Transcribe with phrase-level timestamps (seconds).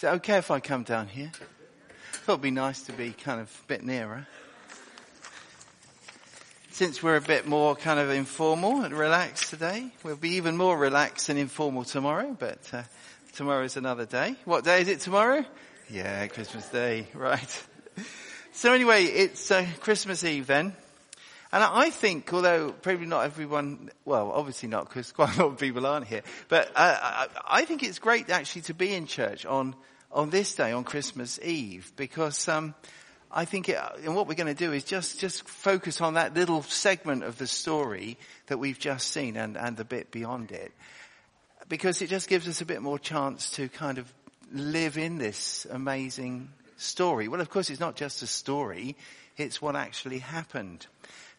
[0.00, 1.30] Is it okay if I come down here?
[1.30, 4.26] I Thought it'd be nice to be kind of a bit nearer.
[6.70, 10.74] Since we're a bit more kind of informal and relaxed today, we'll be even more
[10.78, 12.84] relaxed and informal tomorrow, but uh,
[13.34, 14.36] tomorrow's another day.
[14.46, 15.44] What day is it tomorrow?
[15.90, 17.66] Yeah, Christmas Day, right.
[18.52, 20.74] So anyway, it's uh, Christmas Eve then.
[21.52, 25.58] And I think, although probably not everyone, well, obviously not because quite a lot of
[25.58, 29.44] people aren't here, but uh, I, I, think it's great actually to be in church
[29.44, 29.74] on,
[30.12, 32.74] on this day, on Christmas Eve, because, um,
[33.32, 36.34] I think it, and what we're going to do is just, just focus on that
[36.34, 40.72] little segment of the story that we've just seen and, and the bit beyond it.
[41.68, 44.12] Because it just gives us a bit more chance to kind of
[44.52, 47.28] live in this amazing story.
[47.28, 48.96] Well, of course, it's not just a story.
[49.36, 50.86] It's what actually happened.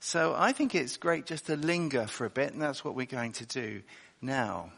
[0.04, 3.06] So I think it's great just to linger for a bit, and that's what we're
[3.06, 3.84] going to do
[4.20, 4.72] now.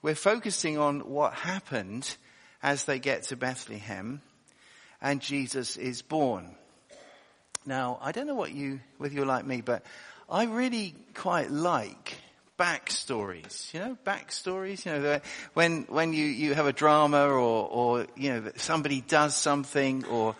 [0.00, 2.16] We're focusing on what happened
[2.62, 4.22] as they get to Bethlehem
[5.02, 6.54] and Jesus is born.
[7.66, 9.82] Now, I don't know what you, whether you're like me, but
[10.30, 12.16] I really quite like
[12.56, 15.20] backstories, you know, backstories, you know,
[15.54, 20.36] when, when you, you have a drama or, or, you know, somebody does something or,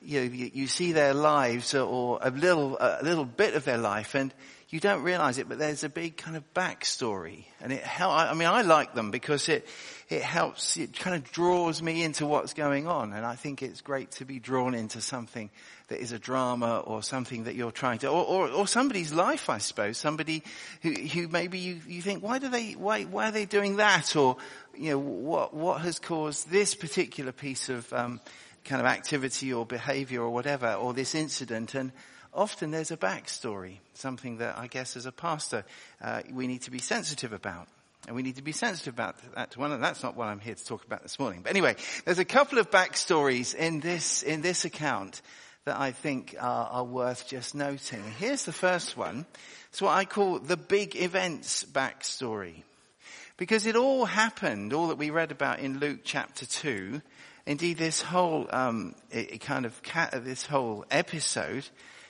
[0.00, 3.78] you know, you, you see their lives or a little, a little bit of their
[3.78, 4.32] life and
[4.70, 8.34] you don't realize it, but there's a big kind of backstory and it help, I
[8.34, 9.66] mean, I like them because it,
[10.10, 13.80] it helps, it kind of draws me into what's going on and I think it's
[13.80, 15.50] great to be drawn into something
[15.88, 19.48] that is a drama or something that you're trying to, or, or, or somebody's life,
[19.48, 20.42] I suppose, somebody
[20.82, 24.14] who, who maybe you, you think, why do they, why, why are they doing that?
[24.16, 24.36] Or,
[24.76, 28.20] you know, what, what has caused this particular piece of, um,
[28.64, 31.92] kind of activity or behavior or whatever, or this incident, and
[32.32, 35.64] often there's a backstory, something that I guess as a pastor
[36.02, 37.68] uh, we need to be sensitive about.
[38.06, 40.40] And we need to be sensitive about that to one, and that's not what I'm
[40.40, 41.42] here to talk about this morning.
[41.42, 45.20] But anyway, there's a couple of backstories in this, in this account
[45.64, 48.02] that I think are, are worth just noting.
[48.18, 49.26] Here's the first one.
[49.68, 52.62] It's what I call the big events backstory.
[53.36, 57.02] Because it all happened, all that we read about in Luke chapter 2,
[57.48, 58.94] Indeed, this whole um,
[59.40, 59.80] kind of
[60.22, 61.66] this whole episode,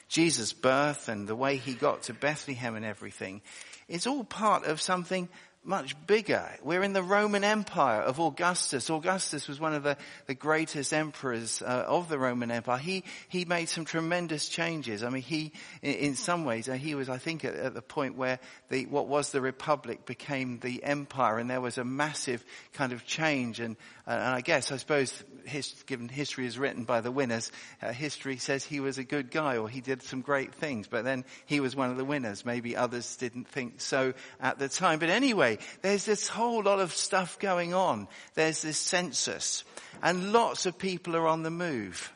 [0.09, 3.41] Jesus' birth and the way he got to Bethlehem and everything,
[3.87, 5.29] is all part of something
[5.69, 6.49] much bigger.
[6.63, 8.89] We're in the Roman Empire of Augustus.
[8.89, 12.79] Augustus was one of the, the greatest emperors uh, of the Roman Empire.
[12.79, 15.05] He, he made some tremendous changes.
[15.05, 15.53] I mean, he,
[15.83, 18.41] in, some ways, uh, he was, I think, at, at, the point where
[18.71, 22.43] the, what was the Republic became the Empire and there was a massive
[22.73, 23.61] kind of change.
[23.61, 23.77] And,
[24.07, 27.53] uh, and I guess, I suppose, his, given history is written by the winners,
[27.83, 31.05] uh, history says he was a good guy or he did some great things, but
[31.05, 32.47] then he was one of the winners.
[32.47, 34.99] Maybe others didn't think so at the time.
[34.99, 38.09] But anyway, there's this whole lot of stuff going on.
[38.35, 39.65] There's this census
[40.03, 42.13] and lots of people are on the move.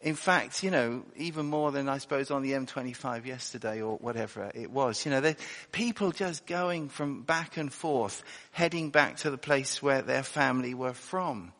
[0.00, 4.50] In fact, you know, even more than I suppose on the M25 yesterday or whatever
[4.54, 5.34] it was, you know,
[5.72, 8.22] people just going from back and forth,
[8.52, 11.52] heading back to the place where their family were from.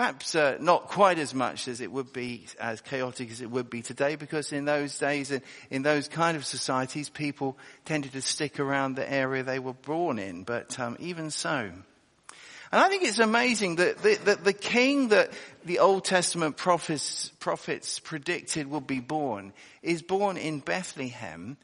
[0.00, 3.68] Perhaps uh, not quite as much as it would be, as chaotic as it would
[3.68, 8.22] be today, because in those days, in, in those kind of societies, people tended to
[8.22, 10.44] stick around the area they were born in.
[10.44, 11.82] But um, even so, and
[12.72, 15.34] I think it's amazing that the, that the king that
[15.66, 19.52] the Old Testament prophets, prophets predicted would be born
[19.82, 21.58] is born in Bethlehem,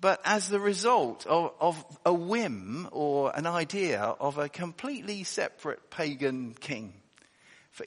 [0.00, 5.90] but as the result of, of, a whim or an idea of a completely separate
[5.90, 7.00] pagan king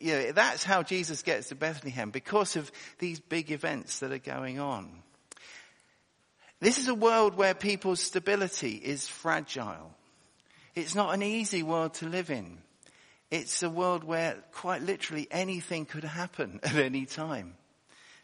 [0.01, 4.17] you know, that's how Jesus gets to Bethlehem because of these big events that are
[4.17, 4.89] going on.
[6.59, 9.93] This is a world where people's stability is fragile.
[10.75, 12.57] It's not an easy world to live in.
[13.29, 17.55] It's a world where quite literally anything could happen at any time.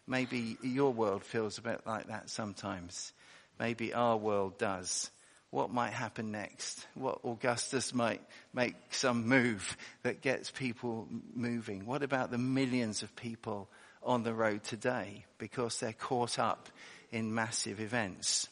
[0.08, 3.14] Maybe your world feels a bit like that sometimes.
[3.60, 5.10] Maybe our world does
[5.54, 8.22] what might happen next, what Augustus might
[8.56, 11.86] make some move that gets people moving.
[11.86, 13.70] What about the millions of people
[14.02, 16.70] on the road today because they're caught up
[17.12, 18.50] in massive events?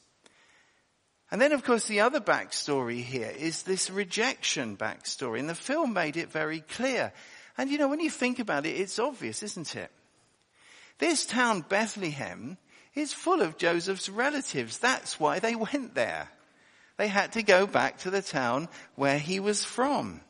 [1.32, 5.94] And then of course the other backstory here is this rejection backstory and the film
[5.94, 7.14] made it very clear.
[7.58, 9.90] And you know, when you think about it, it's obvious, isn't it?
[11.00, 12.60] This town, Bethlehem,
[12.94, 14.78] is full of Joseph's relatives.
[14.78, 16.30] That's why they went there.
[17.02, 20.22] They had to go back to the town where he was from.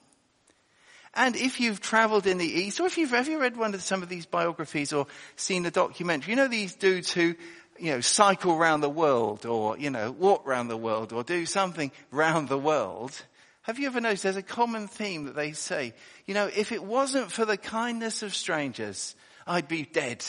[1.13, 4.01] And if you've traveled in the East, or if you've, ever read one of some
[4.01, 7.35] of these biographies or seen the documentary, you know these dudes who,
[7.77, 11.45] you know, cycle around the world or, you know, walk around the world or do
[11.45, 13.21] something round the world.
[13.63, 15.94] Have you ever noticed there's a common theme that they say,
[16.25, 19.13] you know, if it wasn't for the kindness of strangers,
[19.45, 20.23] I'd be dead.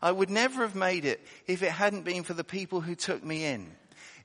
[0.00, 3.22] I would never have made it if it hadn't been for the people who took
[3.22, 3.70] me in.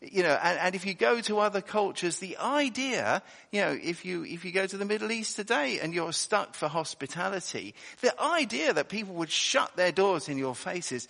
[0.02, 3.22] You know, and, and if you go to other cultures, the idea,
[3.52, 6.56] you know, if you, if you go to the Middle East today and you're stuck
[6.56, 11.08] for hospitality, the idea that people would shut their doors in your faces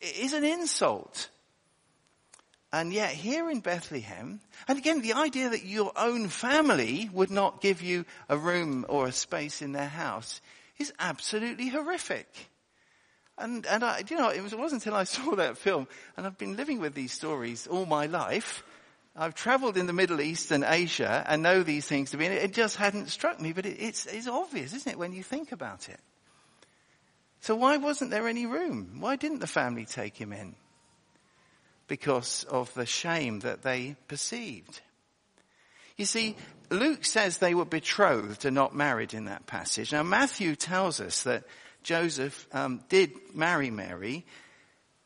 [0.00, 1.30] is an insult.
[2.70, 7.62] And yet here in Bethlehem, and again, the idea that your own family would not
[7.62, 10.42] give you a room or a space in their house
[10.78, 12.26] is absolutely horrific.
[13.36, 16.26] And, and I, you know, it, was, it wasn't until I saw that film, and
[16.26, 18.62] I've been living with these stories all my life.
[19.16, 22.34] I've traveled in the Middle East and Asia and know these things to be, and
[22.34, 25.52] it just hadn't struck me, but it, it's, it's obvious, isn't it, when you think
[25.52, 26.00] about it?
[27.40, 28.96] So why wasn't there any room?
[29.00, 30.56] Why didn't the family take him in?
[31.86, 34.80] Because of the shame that they perceived.
[35.96, 36.36] You see,
[36.70, 39.92] Luke says they were betrothed and not married in that passage.
[39.92, 41.44] Now Matthew tells us that
[41.84, 44.24] Joseph um, did marry Mary,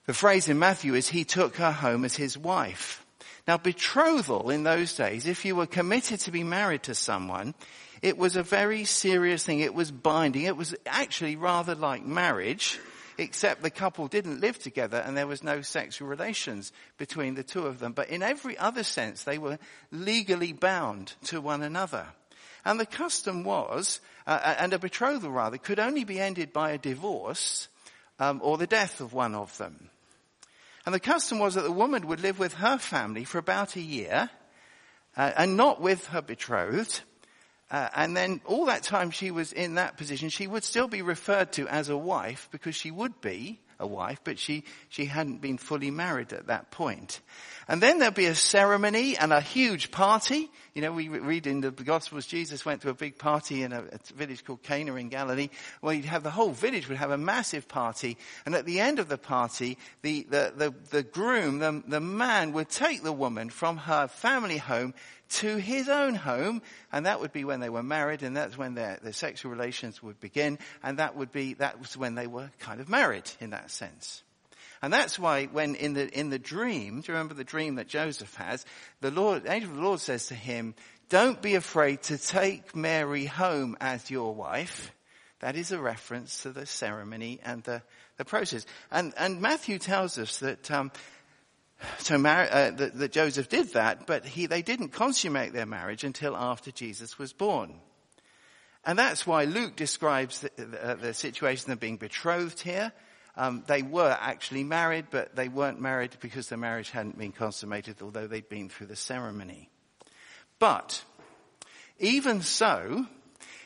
[0.07, 3.05] the phrase in Matthew is he took her home as his wife.
[3.47, 7.55] Now betrothal in those days, if you were committed to be married to someone,
[8.01, 9.61] it was a very serious thing.
[9.61, 10.45] It was binding.
[10.45, 12.79] It was actually rather like marriage,
[13.19, 17.67] except the couple didn't live together and there was no sexual relations between the two
[17.67, 17.93] of them.
[17.93, 19.59] But in every other sense, they were
[19.91, 22.07] legally bound to one another.
[22.69, 26.79] And the custom was, uh, and a betrothal rather, could only be ended by a
[26.79, 27.67] divorce
[28.19, 29.89] um, or the death of one of them.
[30.85, 33.81] And the custom was that the woman would live with her family for about a
[33.81, 34.29] year,
[35.17, 37.01] uh, and not with her betrothed.
[37.71, 41.01] Uh, and then all that time she was in that position, she would still be
[41.01, 45.41] referred to as a wife because she would be a wife, but she, she hadn't
[45.41, 47.21] been fully married at that point.
[47.69, 50.51] And then there'd be a ceremony and a huge party.
[50.75, 53.83] You know, we read in the Gospels, Jesus went to a big party in a,
[53.83, 57.19] a village called Cana in Galilee, where you'd have the whole village would have a
[57.19, 58.17] massive party.
[58.47, 62.53] And at the end of the party, the, the, the, the groom, the, the man
[62.53, 64.95] would take the woman from her family home
[65.29, 68.75] to his own home, and that would be when they were married, and that's when
[68.75, 72.51] their, their sexual relations would begin, and that would be, that was when they were
[72.61, 74.23] kind of married in that sense.
[74.81, 77.89] And that's why when in the, in the dream, do you remember the dream that
[77.89, 78.65] Joseph has?
[79.01, 80.75] The Lord, the angel of the Lord says to him,
[81.09, 84.93] don't be afraid to take Mary home as your wife.
[85.41, 87.83] That is a reference to the ceremony and the,
[88.19, 88.67] the process.
[88.91, 90.93] And, and Matthew tells us that, um,
[91.99, 96.05] so mar- uh, that, that Joseph did that, but he, they didn't consummate their marriage
[96.05, 97.75] until after Jesus was born.
[98.85, 102.93] And that's why Luke describes the, the, the situation of being betrothed here.
[103.37, 107.97] Um, they were actually married, but they weren't married because their marriage hadn't been consummated,
[108.03, 109.71] although they'd been through the ceremony.
[110.59, 111.05] But
[111.99, 113.07] even so,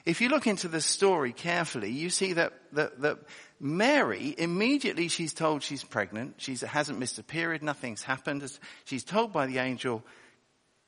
[0.04, 3.18] if you look into the story carefully, you see that, that, that
[3.64, 6.34] Mary, immediately she's told she's pregnant.
[6.38, 7.62] She hasn't missed a period.
[7.62, 8.42] Nothing's happened.
[8.86, 10.04] She's told by the angel,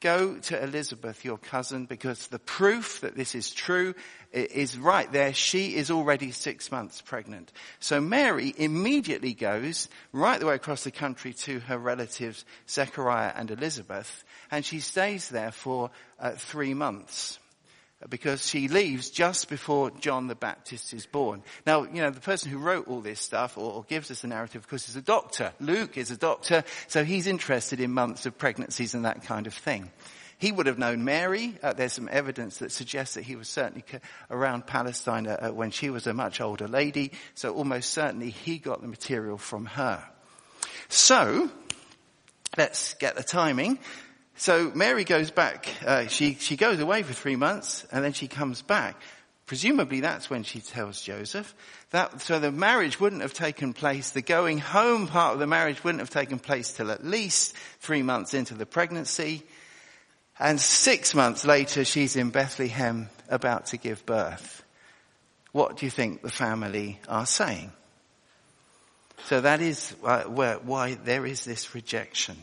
[0.00, 3.94] go to Elizabeth, your cousin, because the proof that this is true
[4.32, 5.32] is right there.
[5.32, 7.52] She is already six months pregnant.
[7.78, 13.52] So Mary immediately goes right the way across the country to her relatives, Zechariah and
[13.52, 17.38] Elizabeth, and she stays there for uh, three months
[18.08, 21.42] because she leaves just before John the Baptist is born.
[21.66, 24.28] Now, you know, the person who wrote all this stuff or, or, gives us the
[24.28, 25.52] narrative, of course, is a doctor.
[25.60, 29.54] Luke is a doctor, so he's interested in months of pregnancies and that kind of
[29.54, 29.90] thing.
[30.38, 31.56] He would have known Mary.
[31.62, 33.84] Uh, there's some evidence that suggests that he was certainly
[34.30, 38.58] around Palestine uh, uh, when she was a much older lady, so almost certainly he
[38.58, 40.02] got the material from her.
[40.88, 41.50] So,
[42.56, 43.78] let's get the timing.
[44.36, 48.26] So Mary goes back, uh, she, she goes away for three months and then she
[48.26, 48.96] comes back.
[49.46, 51.54] Presumably that's when she tells Joseph.
[51.90, 55.84] That, so the marriage wouldn't have taken place, the going home part of the marriage
[55.84, 59.44] wouldn't have taken place till at least three months into the pregnancy.
[60.38, 64.64] And six months later she's in Bethlehem about to give birth.
[65.52, 67.70] What do you think the family are saying?
[69.26, 72.36] So that is why there is this rejection.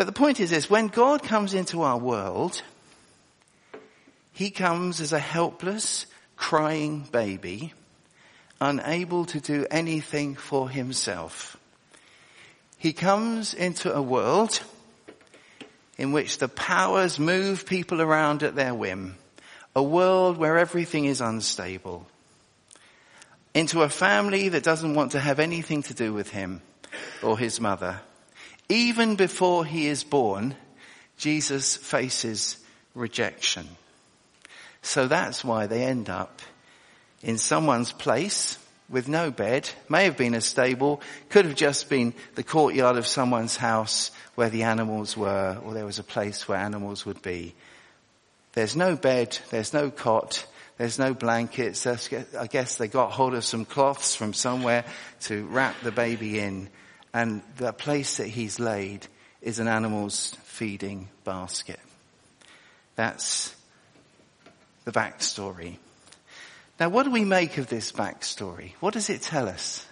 [0.00, 2.62] But the point is this, when God comes into our world,
[4.32, 7.74] He comes as a helpless, crying baby,
[8.62, 11.58] unable to do anything for Himself.
[12.78, 14.62] He comes into a world
[15.98, 19.16] in which the powers move people around at their whim,
[19.76, 22.06] a world where everything is unstable,
[23.52, 26.62] into a family that doesn't want to have anything to do with him
[27.22, 28.00] or his mother.
[28.70, 30.54] Even before he is born,
[31.18, 32.56] Jesus faces
[32.94, 33.68] rejection.
[34.80, 36.40] So that's why they end up
[37.20, 38.58] in someone's place
[38.88, 41.00] with no bed, may have been a stable,
[41.30, 45.84] could have just been the courtyard of someone's house where the animals were, or there
[45.84, 47.54] was a place where animals would be.
[48.52, 50.46] There's no bed, there's no cot,
[50.78, 51.86] there's no blankets.
[51.86, 54.84] I guess they got hold of some cloths from somewhere
[55.22, 56.68] to wrap the baby in.
[57.12, 59.06] And the place that he's laid
[59.42, 61.80] is an animal's feeding basket.
[62.94, 63.54] That's
[64.84, 65.76] the backstory.
[66.78, 68.72] Now what do we make of this backstory?
[68.80, 69.86] What does it tell us?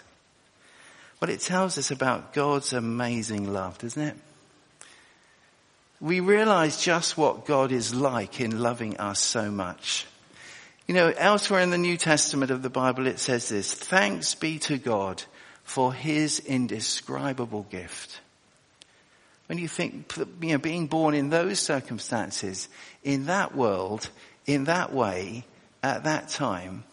[1.21, 4.17] Well, it tells us about God's amazing love, doesn't it?
[6.01, 10.07] We realize just what God is like in loving us so much.
[10.87, 14.61] You know, elsewhere in the New Testament of the Bible it says this, thanks be
[14.61, 15.23] to God
[15.69, 18.21] for his indescribable gift.
[19.49, 22.71] When you think, you know, being born in those circumstances,
[23.05, 24.09] in that world,
[24.47, 25.45] in that way,
[25.83, 26.85] at that time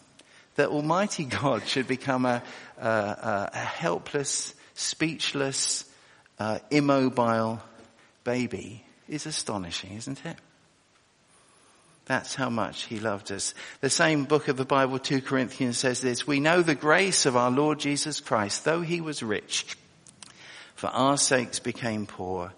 [0.56, 2.44] that Almighty God should become a,
[2.78, 5.86] a, a helpless, speechless,
[6.38, 7.62] uh, immobile
[8.26, 10.36] baby is astonishing, isn't it?
[12.06, 13.54] That's how much he loved us.
[13.82, 17.36] The same book of the Bible, 2 Corinthians says this, we know the grace of
[17.36, 19.76] our Lord Jesus Christ, though he was rich,
[20.76, 22.54] for our sakes became poor,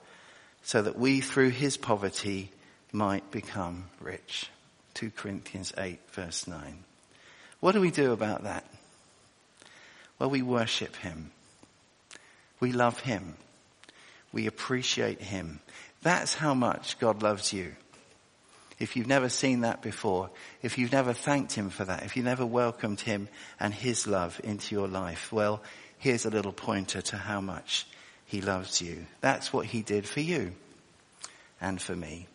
[0.63, 2.51] so that we through his poverty
[2.91, 4.49] might become rich.
[4.95, 6.83] 2 Corinthians 8 verse 9.
[7.59, 8.65] What do we do about that?
[10.19, 11.31] Well, we worship Him.
[12.59, 13.35] We love Him.
[14.31, 15.59] We appreciate Him.
[16.01, 17.75] That's how much God loves you.
[18.79, 20.29] If you've never seen that before,
[20.61, 23.27] if you've never thanked Him for that, if you never welcomed Him
[23.59, 25.63] and His love into your life, well,
[25.97, 27.87] here's a little pointer to how much
[28.25, 29.05] He loves you.
[29.21, 30.53] That's what He did for you
[31.59, 32.27] and for me.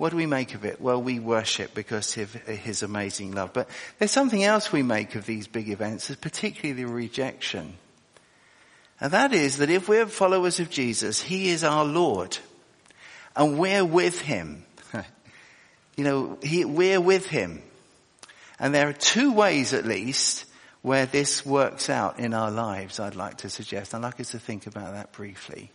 [0.00, 0.80] What do we make of it?
[0.80, 3.52] Well, we worship because of his amazing love.
[3.52, 3.68] But
[3.98, 7.74] there's something else we make of these big events, particularly the rejection.
[8.98, 12.38] And that is that if we're followers of Jesus, he is our Lord.
[13.36, 14.64] And we're with him.
[16.00, 17.60] You know, he, we're with him.
[18.58, 20.46] And there are two ways at least
[20.80, 23.94] where this works out in our lives, I'd like to suggest.
[23.94, 25.70] I'd like us to think about that briefly.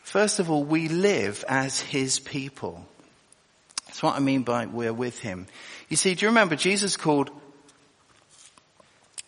[0.00, 2.86] First of all, we live as His people.
[3.86, 5.46] That's what I mean by we're with Him.
[5.88, 7.30] You see, do you remember Jesus called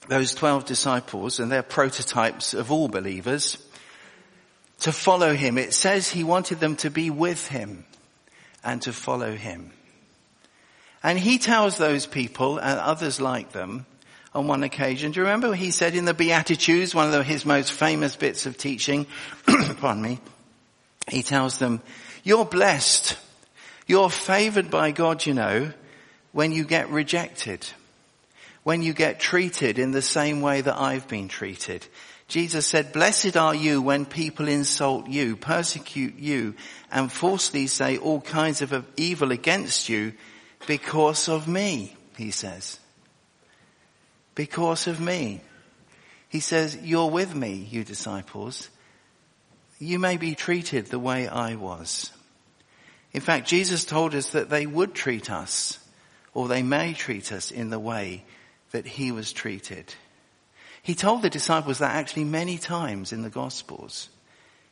[0.09, 3.57] those 12 disciples and they're prototypes of all believers
[4.81, 5.57] to follow Him.
[5.57, 7.87] It says He wanted them to be with Him
[8.65, 9.73] and to follow Him.
[11.03, 13.87] And He tells those people and others like them
[14.35, 15.13] on one occasion.
[15.13, 18.57] Do you remember he said in the Beatitudes, one of his most famous bits of
[18.57, 19.07] teaching,
[19.79, 20.21] pardon me,
[21.09, 21.83] he tells them,
[22.25, 23.19] you're blessed.
[23.87, 25.73] You're favored by God, you know,
[26.33, 27.67] when you get rejected.
[28.63, 31.87] When you get treated in the same way that I've been treated.
[32.33, 36.55] Jesus said, blessed are you when people insult you, persecute you,
[36.91, 40.15] and falsely say all kinds of evil against you
[40.67, 42.81] because of me, he says.
[44.35, 45.43] Because of me.
[46.31, 48.71] He says, you're with me, you disciples,
[49.79, 52.11] you may be treated the way I was.
[53.13, 55.79] In fact, Jesus told us that they would treat us,
[56.33, 58.25] or they may treat us in the way
[58.71, 59.93] that he was treated.
[60.83, 64.09] He told the disciples that actually many times in the Gospels.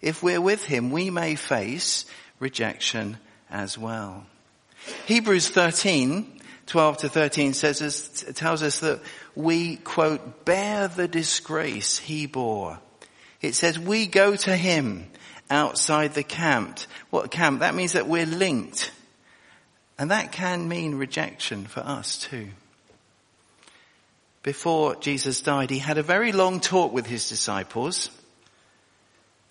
[0.01, 2.05] If we're with him, we may face
[2.39, 3.19] rejection
[3.51, 4.27] as well.
[5.07, 9.01] Hebrews 13, 12 to 13 says, tells us that
[9.35, 12.79] we, quote, bear the disgrace he bore
[13.41, 15.07] it says we go to him
[15.49, 16.81] outside the camp.
[17.11, 17.61] What camp?
[17.61, 18.93] That means that we're linked.
[19.99, 22.49] And that can mean rejection for us too.
[24.43, 28.11] Before Jesus died, he had a very long talk with his disciples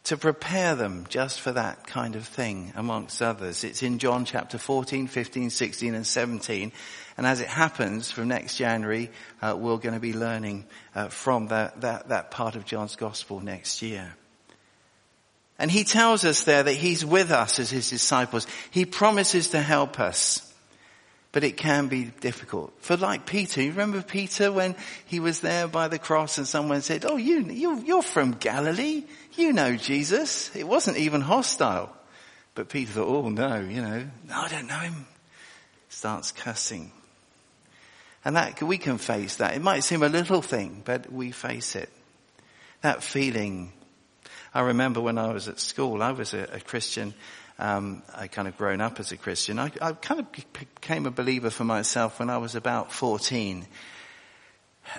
[0.05, 3.63] to prepare them just for that kind of thing amongst others.
[3.63, 6.72] It's in John chapter 14, 15, 16 and 17.
[7.17, 10.65] And as it happens from next January, uh, we're going to be learning
[10.96, 14.15] uh, from that, that, that part of John's gospel next year.
[15.60, 18.48] And he tells us there that he's with us as his disciples.
[18.72, 20.49] He promises to help us.
[21.31, 22.74] But it can be difficult.
[22.79, 26.81] For like Peter, you remember Peter when he was there by the cross and someone
[26.81, 29.03] said, oh, you, you, you're from Galilee.
[29.33, 30.55] You know Jesus.
[30.55, 31.95] It wasn't even hostile.
[32.55, 35.05] But Peter thought, oh no, you know, no, I don't know him.
[35.89, 36.91] Starts cussing.
[38.25, 39.55] And that, we can face that.
[39.55, 41.89] It might seem a little thing, but we face it.
[42.81, 43.71] That feeling.
[44.53, 47.13] I remember when I was at school, I was a, a Christian
[47.59, 49.59] um, I kind of grown up as a Christian.
[49.59, 53.67] I, I kind of became a believer for myself when I was about 14.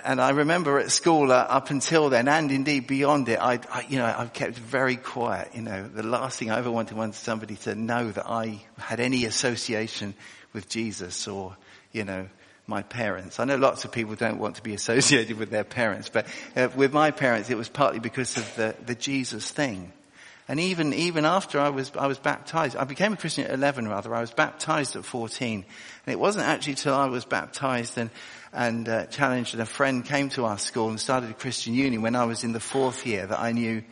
[0.05, 3.85] And I remember at school uh, up until then, and indeed beyond it, I, I,
[3.89, 5.49] you know, I kept very quiet.
[5.55, 8.99] You know, the last thing I ever wanted was somebody to know that I had
[8.99, 10.13] any association
[10.53, 11.57] with Jesus or,
[11.91, 12.29] you know,
[12.67, 13.39] my parents.
[13.39, 16.69] I know lots of people don't want to be associated with their parents, but uh,
[16.75, 19.91] with my parents, it was partly because of the, the Jesus thing.
[20.47, 23.87] And even, even after I was, I was baptized, I became a Christian at 11
[23.87, 25.65] rather, I was baptized at 14.
[26.05, 28.09] And it wasn't actually till I was baptized and,
[28.51, 32.01] and uh, challenged and a friend came to our school and started a Christian union
[32.01, 33.83] when I was in the fourth year that I knew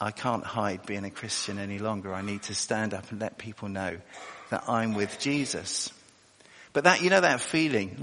[0.00, 2.14] I can't hide being a Christian any longer.
[2.14, 3.98] I need to stand up and let people know
[4.48, 5.92] that I'm with Jesus.
[6.72, 7.96] But that, you know that feeling,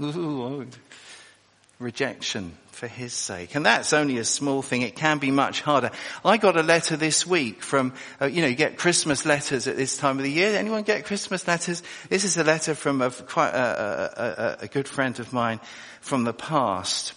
[1.78, 3.54] rejection for his sake.
[3.54, 4.82] And that's only a small thing.
[4.82, 5.90] It can be much harder.
[6.24, 9.76] I got a letter this week from, uh, you know, you get Christmas letters at
[9.76, 10.56] this time of the year.
[10.56, 11.82] Anyone get Christmas letters?
[12.08, 15.60] This is a letter from a, quite a, a, a good friend of mine
[16.00, 17.14] from the past.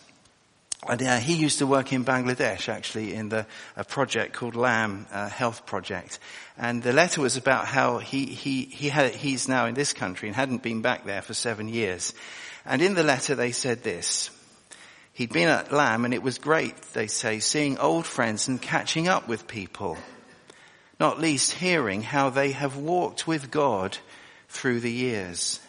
[0.89, 5.05] And uh, he used to work in Bangladesh, actually, in the a project called Lamb
[5.11, 6.17] uh, Health Project.
[6.57, 10.27] And the letter was about how he he he had he's now in this country
[10.27, 12.15] and hadn't been back there for seven years.
[12.65, 14.31] And in the letter they said this:
[15.13, 19.07] he'd been at Lamb and it was great, they say, seeing old friends and catching
[19.07, 19.97] up with people.
[20.99, 23.97] Not least hearing how they have walked with God
[24.49, 25.59] through the years.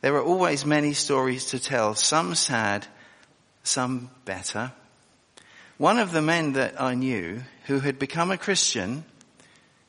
[0.00, 2.86] There are always many stories to tell, some sad
[3.64, 4.72] some better.
[5.78, 9.04] One of the men that I knew who had become a Christian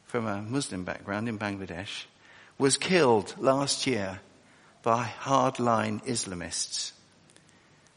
[0.05, 2.05] from a Muslim background in Bangladesh
[2.57, 4.21] was killed last year
[4.81, 6.93] by hardline Islamists.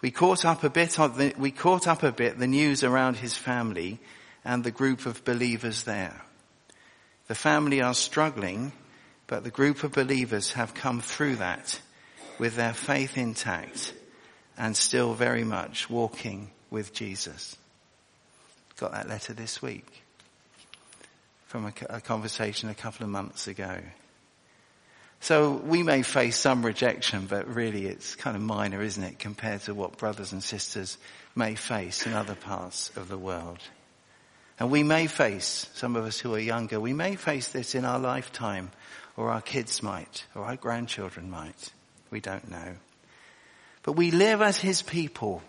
[0.01, 3.35] We caught up a bit the, we caught up a bit the news around his
[3.35, 3.99] family
[4.45, 6.23] and the group of believers there.
[7.27, 8.73] The family are struggling,
[9.27, 11.81] but the group of believers have come through that
[12.39, 13.93] with their faith intact
[14.57, 17.57] and still very much walking with Jesus.
[18.79, 20.05] Got that letter this week
[21.47, 23.79] from a, a, conversation a couple of months ago.
[25.21, 29.63] So we may face some rejection, but really it's kind of minor, isn't it, compared
[29.63, 30.97] to what brothers and sisters
[31.35, 33.59] may face in other parts of the world.
[34.61, 37.85] And we may face, some of us who are younger, we may face this in
[37.85, 38.71] our lifetime,
[39.17, 41.73] or our kids might, or our grandchildren might.
[42.11, 42.77] We don't know.
[43.83, 45.43] But we live as his people,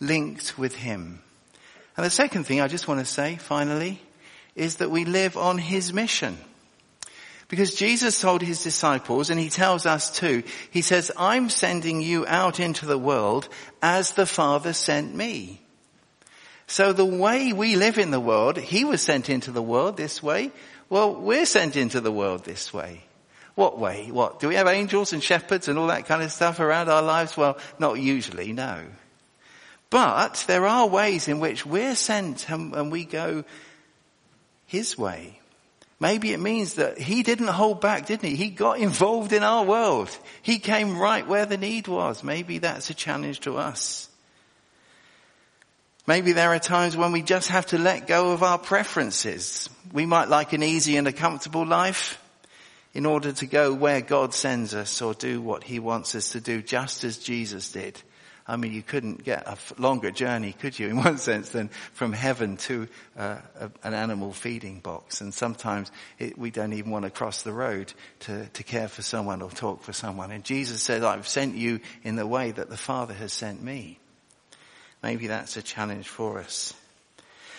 [0.00, 1.22] linked with him.
[1.96, 4.02] And the second thing I just want to say, finally,
[4.54, 6.38] is that we live on his mission.
[7.48, 12.26] Because Jesus told his disciples, and he tells us too, he says, I'm sending you
[12.26, 13.48] out into the world
[13.80, 15.60] as the Father sent me.
[16.66, 20.20] So the way we live in the world, he was sent into the world this
[20.20, 20.50] way.
[20.88, 23.02] Well, we're sent into the world this way.
[23.54, 24.10] What way?
[24.10, 24.40] What?
[24.40, 27.36] Do we have angels and shepherds and all that kind of stuff around our lives?
[27.36, 28.82] Well, not usually, no.
[29.88, 33.44] But there are ways in which we're sent and, we go
[34.66, 35.40] his way.
[35.98, 38.36] Maybe it means that he didn't hold back, didn't he?
[38.36, 40.10] He got involved in our world.
[40.42, 42.22] He came right where the need was.
[42.22, 44.08] Maybe that's a challenge to us.
[46.06, 49.70] Maybe there are times when we just have to let go of our preferences.
[49.92, 52.22] We might like an easy and a comfortable life
[52.94, 56.40] in order to go where God sends us or do what he wants us to
[56.40, 58.00] do, just as Jesus did.
[58.48, 62.12] I mean, you couldn't get a longer journey, could you, in one sense, than from
[62.12, 65.20] heaven to uh, a, an animal feeding box.
[65.20, 69.02] And sometimes it, we don't even want to cross the road to, to care for
[69.02, 70.30] someone or talk for someone.
[70.30, 73.98] And Jesus said, I've sent you in the way that the Father has sent me.
[75.02, 76.72] Maybe that's a challenge for us.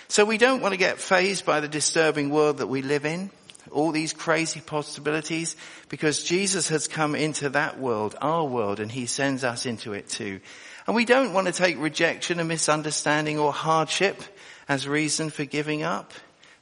[0.10, 3.30] So we don't want to get fazed by the disturbing world that we live in
[3.72, 5.56] all these crazy possibilities
[5.90, 10.08] because Jesus has come into that world, our world, and he sends us into it
[10.08, 10.40] too.
[10.88, 14.24] And we don't want to take rejection and misunderstanding or hardship
[14.70, 16.14] as reason for giving up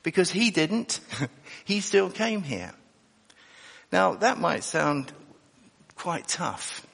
[0.02, 1.00] because he didn't.
[1.66, 2.74] he still came here.
[3.92, 5.12] Now that might sound
[5.96, 6.86] quite tough.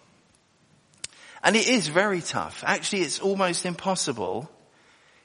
[1.43, 2.63] And it is very tough.
[2.67, 4.51] Actually, it's almost impossible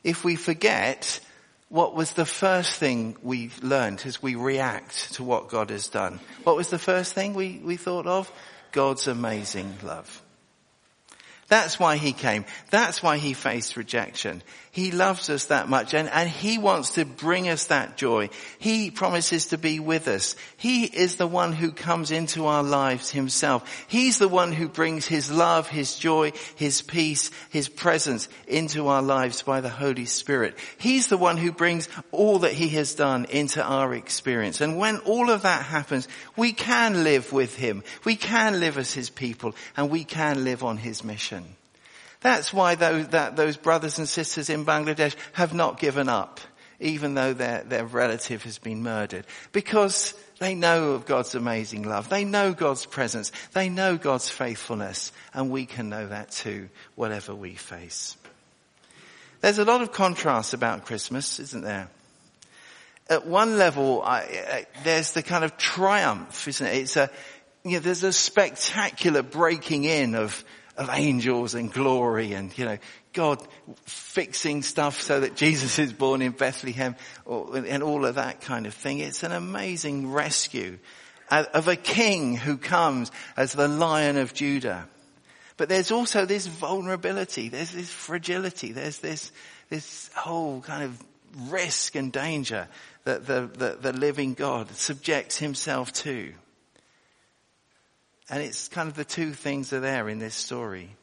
[0.03, 1.21] if we forget
[1.69, 6.21] what was the first thing we learned as we react to what God has done?
[6.45, 8.31] What was the first thing we, we thought of?
[8.71, 10.23] God's amazing love.
[11.49, 12.45] That's why he came.
[12.71, 14.43] That's why he faced rejection.
[14.77, 18.29] He loves us that much and, and he wants to bring us that joy.
[18.59, 20.37] He promises to be with us.
[20.59, 23.87] He is the one who comes into our lives himself.
[23.89, 29.01] He's the one who brings his love, his joy, his peace, his presence into our
[29.01, 30.59] lives by the Holy Spirit.
[30.77, 34.61] He's the one who brings all that he has done into our experience.
[34.61, 37.83] And when all of that happens, we can live with him.
[38.05, 41.47] We can live as his people and we can live on his mission.
[42.27, 46.41] That's why those, that, those brothers and sisters in Bangladesh have not given up,
[46.81, 49.25] even though their, their relative has been murdered.
[49.53, 52.09] Because they know of God's amazing love.
[52.09, 53.31] They know God's presence.
[53.53, 55.13] They know God's faithfulness.
[55.35, 58.17] And we can know that too, whatever we face.
[59.41, 61.87] There's a lot of contrast about Christmas, isn't there?
[63.09, 66.75] At one level, I, there's the kind of triumph, isn't it?
[66.75, 67.09] It's a,
[67.63, 70.45] you know, there's a spectacular breaking in of,
[70.77, 72.79] of angels and glory and, you know,
[73.13, 73.47] God
[73.87, 78.75] fixing stuff so that Jesus is born in Bethlehem and all of that kind of
[78.75, 78.99] thing.
[78.99, 80.79] It's an amazing rescue
[81.31, 84.87] of a king who comes as the lion of Judah.
[85.57, 89.33] But there's also this vulnerability, there's this fragility, there's this,
[89.71, 91.03] this whole kind of
[91.51, 92.69] risk and danger
[93.05, 96.33] that the, the, the living God subjects himself to.
[98.29, 100.97] And it's kind of the two things are there in this story.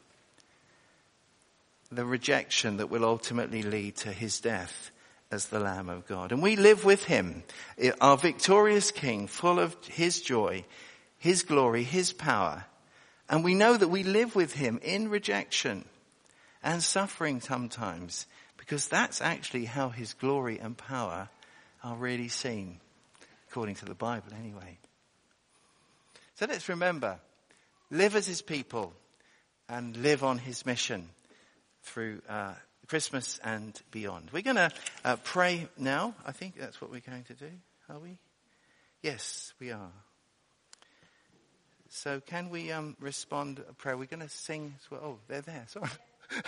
[1.90, 4.90] The rejection that will ultimately lead to his death
[5.30, 6.32] as the Lamb of God.
[6.32, 7.42] And we live with him,
[8.00, 10.64] our victorious King, full of his joy,
[11.18, 12.64] his glory, his power.
[13.28, 15.86] And we know that we live with him in rejection
[16.62, 18.26] and suffering sometimes
[18.58, 21.28] because that's actually how his glory and power
[21.82, 22.80] are really seen,
[23.48, 24.78] according to the Bible anyway.
[26.36, 27.20] So let's remember,
[27.90, 28.92] live as his people
[29.68, 31.08] and live on his mission
[31.82, 32.54] through uh,
[32.88, 34.30] Christmas and beyond.
[34.32, 34.70] We're going to
[35.04, 36.14] uh, pray now.
[36.26, 37.50] I think that's what we're going to do.
[37.88, 38.18] Are we?
[39.00, 39.92] Yes, we are.
[41.88, 43.96] So can we um, respond a prayer?
[43.96, 45.00] We're going to sing well.
[45.04, 45.66] Oh, they're there.
[45.68, 45.88] Sorry.